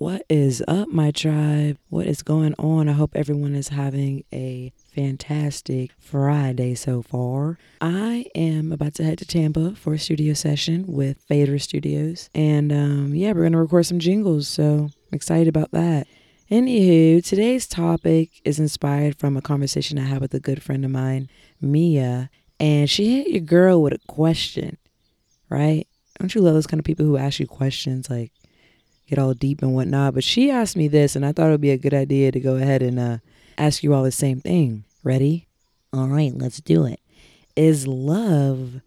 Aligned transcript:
What 0.00 0.24
is 0.30 0.64
up, 0.66 0.88
my 0.88 1.10
tribe? 1.10 1.76
What 1.90 2.06
is 2.06 2.22
going 2.22 2.54
on? 2.54 2.88
I 2.88 2.92
hope 2.92 3.10
everyone 3.14 3.54
is 3.54 3.68
having 3.68 4.24
a 4.32 4.72
fantastic 4.94 5.90
Friday 5.98 6.74
so 6.74 7.02
far. 7.02 7.58
I 7.82 8.24
am 8.34 8.72
about 8.72 8.94
to 8.94 9.04
head 9.04 9.18
to 9.18 9.26
Tampa 9.26 9.74
for 9.74 9.92
a 9.92 9.98
studio 9.98 10.32
session 10.32 10.86
with 10.86 11.20
Fader 11.24 11.58
Studios. 11.58 12.30
And 12.34 12.72
um, 12.72 13.14
yeah, 13.14 13.32
we're 13.32 13.42
going 13.42 13.52
to 13.52 13.58
record 13.58 13.84
some 13.84 13.98
jingles. 13.98 14.48
So 14.48 14.88
I'm 14.88 15.12
excited 15.12 15.48
about 15.48 15.70
that. 15.72 16.06
Anywho, 16.50 17.22
today's 17.22 17.66
topic 17.66 18.30
is 18.42 18.58
inspired 18.58 19.18
from 19.18 19.36
a 19.36 19.42
conversation 19.42 19.98
I 19.98 20.04
had 20.04 20.22
with 20.22 20.32
a 20.32 20.40
good 20.40 20.62
friend 20.62 20.82
of 20.86 20.90
mine, 20.90 21.28
Mia. 21.60 22.30
And 22.58 22.88
she 22.88 23.18
hit 23.18 23.28
your 23.28 23.40
girl 23.40 23.82
with 23.82 23.92
a 23.92 23.98
question, 24.08 24.78
right? 25.50 25.86
Don't 26.18 26.34
you 26.34 26.40
love 26.40 26.54
those 26.54 26.66
kind 26.66 26.78
of 26.78 26.86
people 26.86 27.04
who 27.04 27.18
ask 27.18 27.38
you 27.38 27.46
questions 27.46 28.08
like, 28.08 28.32
get 29.10 29.18
all 29.18 29.34
deep 29.34 29.60
and 29.60 29.74
whatnot. 29.74 30.14
But 30.14 30.24
she 30.24 30.50
asked 30.50 30.76
me 30.76 30.88
this, 30.88 31.16
and 31.16 31.26
I 31.26 31.32
thought 31.32 31.48
it 31.48 31.50
would 31.50 31.60
be 31.60 31.72
a 31.72 31.78
good 31.78 31.92
idea 31.92 32.30
to 32.30 32.40
go 32.40 32.54
ahead 32.54 32.80
and 32.80 32.98
uh, 32.98 33.18
ask 33.58 33.82
you 33.82 33.92
all 33.92 34.04
the 34.04 34.12
same 34.12 34.40
thing. 34.40 34.84
Ready? 35.02 35.48
All 35.92 36.06
right, 36.06 36.32
let's 36.34 36.60
do 36.60 36.86
it. 36.86 37.00
Is 37.56 37.86
love 37.86 38.80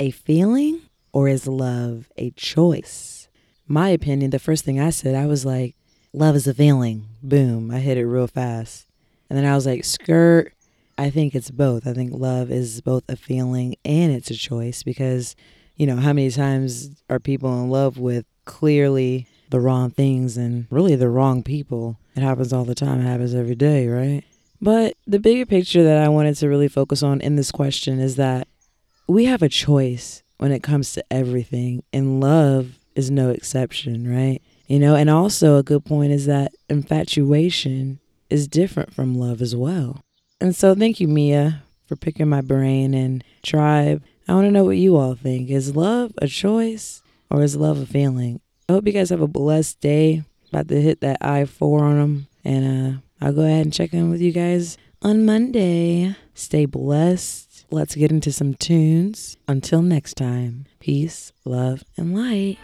a 0.00 0.10
feeling 0.10 0.80
or 1.12 1.28
is 1.28 1.46
love 1.46 2.10
a 2.16 2.30
choice? 2.30 3.28
My 3.68 3.90
opinion, 3.90 4.30
the 4.30 4.38
first 4.38 4.64
thing 4.64 4.80
I 4.80 4.90
said, 4.90 5.14
I 5.14 5.26
was 5.26 5.44
like, 5.44 5.76
love 6.12 6.34
is 6.34 6.46
a 6.46 6.54
feeling. 6.54 7.06
Boom. 7.22 7.70
I 7.70 7.78
hit 7.78 7.98
it 7.98 8.06
real 8.06 8.26
fast. 8.26 8.86
And 9.28 9.38
then 9.38 9.44
I 9.44 9.54
was 9.54 9.66
like, 9.66 9.84
skirt. 9.84 10.54
I 10.96 11.10
think 11.10 11.34
it's 11.34 11.50
both. 11.50 11.86
I 11.86 11.92
think 11.92 12.12
love 12.12 12.50
is 12.50 12.80
both 12.80 13.04
a 13.08 13.16
feeling 13.16 13.76
and 13.84 14.12
it's 14.12 14.30
a 14.30 14.34
choice 14.34 14.82
because, 14.82 15.36
you 15.76 15.86
know, 15.86 15.96
how 15.96 16.12
many 16.12 16.30
times 16.30 16.90
are 17.08 17.18
people 17.18 17.62
in 17.62 17.70
love 17.70 17.96
with 17.96 18.24
clearly 18.44 19.26
the 19.50 19.60
wrong 19.60 19.90
things 19.90 20.36
and 20.36 20.66
really 20.70 20.96
the 20.96 21.08
wrong 21.08 21.42
people. 21.42 21.98
It 22.16 22.22
happens 22.22 22.52
all 22.52 22.64
the 22.64 22.74
time, 22.74 23.00
it 23.00 23.04
happens 23.04 23.34
every 23.34 23.54
day, 23.54 23.88
right? 23.88 24.24
But 24.60 24.94
the 25.06 25.18
bigger 25.18 25.46
picture 25.46 25.82
that 25.84 26.02
I 26.02 26.08
wanted 26.08 26.36
to 26.36 26.48
really 26.48 26.68
focus 26.68 27.02
on 27.02 27.20
in 27.20 27.36
this 27.36 27.50
question 27.50 27.98
is 27.98 28.16
that 28.16 28.46
we 29.08 29.24
have 29.24 29.42
a 29.42 29.48
choice 29.48 30.22
when 30.38 30.52
it 30.52 30.62
comes 30.62 30.92
to 30.92 31.04
everything, 31.10 31.82
and 31.92 32.20
love 32.20 32.78
is 32.94 33.10
no 33.10 33.30
exception, 33.30 34.08
right? 34.08 34.40
You 34.68 34.78
know, 34.78 34.94
and 34.94 35.10
also 35.10 35.56
a 35.56 35.62
good 35.62 35.84
point 35.84 36.12
is 36.12 36.26
that 36.26 36.52
infatuation 36.68 38.00
is 38.28 38.46
different 38.48 38.94
from 38.94 39.14
love 39.14 39.42
as 39.42 39.56
well. 39.56 40.00
And 40.40 40.54
so, 40.54 40.74
thank 40.74 41.00
you, 41.00 41.08
Mia, 41.08 41.62
for 41.86 41.96
picking 41.96 42.28
my 42.28 42.40
brain 42.40 42.94
and 42.94 43.24
tribe. 43.42 44.02
I 44.28 44.34
want 44.34 44.46
to 44.46 44.52
know 44.52 44.64
what 44.64 44.76
you 44.76 44.96
all 44.96 45.14
think. 45.14 45.50
Is 45.50 45.74
love 45.74 46.12
a 46.18 46.28
choice 46.28 47.02
or 47.30 47.42
is 47.42 47.56
love 47.56 47.80
a 47.80 47.86
feeling? 47.86 48.40
I 48.70 48.72
hope 48.72 48.86
you 48.86 48.92
guys 48.92 49.10
have 49.10 49.20
a 49.20 49.26
blessed 49.26 49.80
day. 49.80 50.22
About 50.50 50.68
to 50.68 50.80
hit 50.80 51.00
that 51.00 51.18
I 51.20 51.44
4 51.44 51.84
on 51.84 51.98
them. 51.98 52.28
And 52.44 52.94
uh, 52.94 53.00
I'll 53.20 53.32
go 53.32 53.42
ahead 53.42 53.62
and 53.62 53.72
check 53.72 53.92
in 53.92 54.10
with 54.10 54.20
you 54.20 54.30
guys 54.30 54.78
on 55.02 55.24
Monday. 55.24 56.14
Stay 56.34 56.66
blessed. 56.66 57.66
Let's 57.72 57.96
get 57.96 58.12
into 58.12 58.30
some 58.30 58.54
tunes. 58.54 59.36
Until 59.48 59.82
next 59.82 60.14
time, 60.14 60.66
peace, 60.78 61.32
love, 61.44 61.82
and 61.96 62.16
light. 62.16 62.58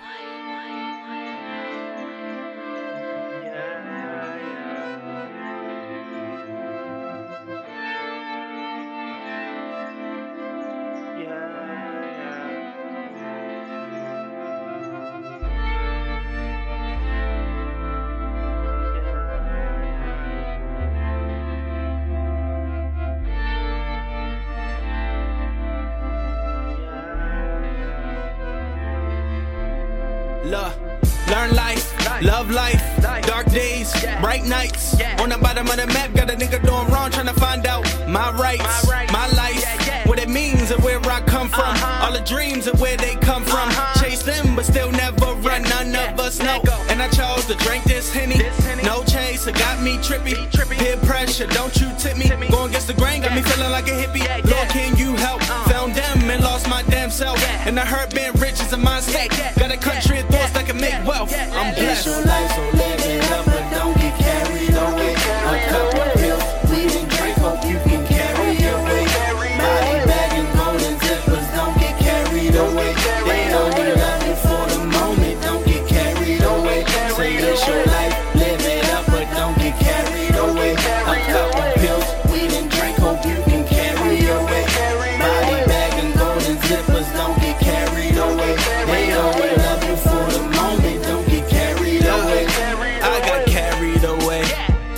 Love, 30.46 30.78
learn 31.28 31.56
life, 31.56 31.92
love 32.22 32.52
life, 32.52 32.80
dark 33.22 33.50
days, 33.50 33.92
bright 34.20 34.44
nights. 34.44 34.94
On 35.18 35.28
the 35.28 35.38
bottom 35.38 35.68
of 35.68 35.76
the 35.76 35.88
map, 35.88 36.14
got 36.14 36.30
a 36.30 36.34
nigga 36.34 36.64
doing 36.64 36.86
wrong, 36.86 37.10
trying 37.10 37.26
to 37.26 37.34
find 37.34 37.66
out 37.66 37.82
my 38.08 38.30
rights, 38.30 38.86
my 39.12 39.26
life, 39.34 40.06
what 40.06 40.20
it 40.20 40.28
means 40.28 40.70
and 40.70 40.80
where 40.84 41.00
I 41.00 41.20
come 41.22 41.48
from. 41.48 41.76
All 41.82 42.12
the 42.12 42.20
dreams 42.20 42.68
and 42.68 42.78
where 42.78 42.96
they 42.96 43.16
come 43.16 43.44
from. 43.44 43.70
Chase 44.00 44.22
them, 44.22 44.54
but 44.54 44.64
still 44.64 44.92
never 44.92 45.34
run. 45.42 45.62
None 45.62 45.96
of 45.96 46.20
us 46.20 46.38
know. 46.38 46.62
And 46.90 47.02
I 47.02 47.08
chose 47.08 47.46
to 47.46 47.56
drink. 47.56 47.85
It 49.46 49.54
got 49.54 49.80
me 49.80 49.96
trippy. 49.98 50.34
trippy. 50.50 50.76
Peer 50.76 50.96
pressure, 51.06 51.46
don't 51.46 51.74
you 51.80 51.88
tip 51.98 52.16
me. 52.16 52.28
Going 52.50 52.70
against 52.70 52.88
the 52.88 52.94
grain, 52.94 53.22
got 53.22 53.32
me 53.34 53.42
feeling 53.42 53.70
like 53.70 53.86
a 53.86 53.92
hippie. 53.92 54.26
Lord, 54.50 54.68
can 54.70 54.96
you 54.96 55.14
help? 55.16 55.40
Found 55.70 55.94
them 55.94 56.28
and 56.30 56.42
lost 56.42 56.68
my 56.68 56.82
damn 56.84 57.10
self. 57.10 57.38
And 57.66 57.78
I 57.78 57.84
heard 57.84 58.12
being 58.14 58.32
rich 58.34 58.60
is 58.60 58.72
a 58.72 58.76
mindset. 58.76 59.28
Got 59.58 59.70
a 59.70 59.76
country 59.76 60.18
of 60.18 60.26
thoughts 60.26 60.50
that 60.52 60.66
can 60.66 60.78
make 60.80 60.98
wealth. 61.06 61.32
I'm 61.32 61.68
It's 61.74 61.78
blessed. 61.78 62.06
your 62.06 62.22
life, 62.24 62.50
so 62.56 62.62
live 62.76 63.00
it 63.06 63.30
up, 63.30 63.44
but 63.46 63.70
don't 63.70 63.96
get 63.96 64.14
carried 64.18 64.74
away. 64.74 65.14
A 65.14 65.68
couple 65.70 66.20
pills, 66.20 66.42
don't 86.86 87.38
get 87.40 87.58
carried 87.60 88.16
away. 88.16 88.56
They 88.86 89.14
only 89.14 89.56
love 89.56 89.82
you 89.84 89.96
for 89.96 90.24
the 90.32 90.42
moment, 90.56 91.02
don't 91.04 91.26
get 91.28 91.48
carried 91.48 92.02
away. 92.02 92.46
I 93.02 93.20
got 93.20 93.46
carried 93.46 94.04
away 94.04 94.44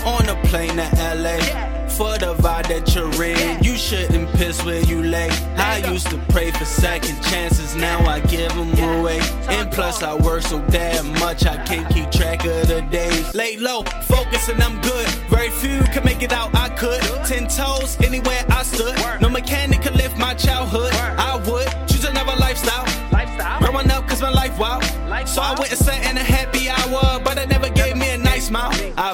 on 0.05 0.29
a 0.29 0.37
plane 0.47 0.77
to 0.77 0.89
LA. 1.15 1.69
For 1.99 2.17
the 2.17 2.33
vibe 2.37 2.69
that 2.69 2.95
you're 2.95 3.25
in, 3.25 3.61
you 3.65 3.77
shouldn't 3.77 4.31
piss 4.35 4.65
where 4.65 4.81
you 4.83 5.03
lay. 5.03 5.31
I 5.57 5.79
used 5.91 6.07
to 6.11 6.19
pray 6.29 6.53
for 6.53 6.65
second 6.65 7.21
chances, 7.25 7.75
now 7.75 7.99
I 8.07 8.21
give 8.21 8.55
them 8.55 8.71
away. 9.01 9.19
And 9.49 9.69
plus, 9.69 10.01
I 10.01 10.15
work 10.15 10.43
so 10.43 10.61
damn 10.71 11.13
much, 11.15 11.45
I 11.45 11.57
can't 11.65 11.93
keep 11.93 12.09
track 12.13 12.45
of 12.45 12.69
the 12.69 12.83
days. 12.83 13.35
Lay 13.35 13.57
low, 13.57 13.83
focus, 14.05 14.49
and 14.49 14.63
I'm 14.63 14.81
good. 14.81 15.09
Very 15.29 15.51
few 15.51 15.81
can 15.93 16.05
make 16.05 16.23
it 16.23 16.33
out, 16.33 16.55
I 16.55 16.69
could. 16.69 17.03
Ten 17.27 17.49
toes, 17.49 17.99
anywhere 18.01 18.45
I 18.49 18.63
stood. 18.63 18.95
No 19.21 19.29
mechanic 19.29 19.83
could 19.83 19.97
lift 19.97 20.17
my 20.17 20.35
childhood. 20.35 20.93
I 20.95 21.35
would 21.49 21.58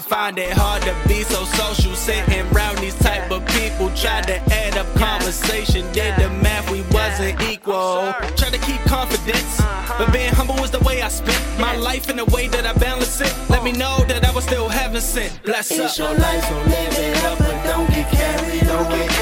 find 0.05 0.39
it 0.39 0.53
hard 0.53 0.83
to 0.83 0.95
be 1.09 1.23
so 1.23 1.45
social, 1.45 1.95
sitting 1.95 2.41
around 2.53 2.79
these 2.79 2.95
type 2.99 3.31
of 3.31 3.45
people. 3.49 3.91
Tried 3.97 4.27
to 4.29 4.37
add 4.53 4.77
up 4.77 4.87
conversation, 4.95 5.91
did 5.93 6.15
the 6.17 6.29
math, 6.43 6.71
we 6.71 6.83
wasn't 6.93 7.41
equal. 7.43 8.13
Try 8.37 8.51
to 8.51 8.59
keep 8.59 8.81
confidence, 8.83 9.61
uh-huh. 9.61 10.05
but 10.05 10.13
being 10.13 10.33
humble 10.33 10.57
was 10.57 10.71
the 10.71 10.81
way 10.81 11.03
I 11.03 11.09
spent 11.09 11.43
my 11.59 11.77
life 11.77 12.11
in 12.11 12.17
the 12.17 12.27
way 12.27 12.49
that 12.49 12.67
I 12.67 12.73
balance 12.75 13.21
it. 13.21 13.33
Let 13.49 13.65
me 13.65 13.73
know 13.73 14.05
that 14.09 14.25
I 14.25 14.31
was 14.33 14.45
still 14.45 14.69
heaven 14.69 15.01
sent. 15.01 15.43
Bless 15.43 15.73
up. 15.73 15.97
Your 15.97 16.15
life, 16.19 16.45
so 16.45 16.57
live 16.59 16.99
it 16.99 17.25
up, 17.25 17.39
but 17.39 17.65
don't 17.65 17.89
get 17.91 18.11
carried 18.11 18.69
away. 18.69 19.14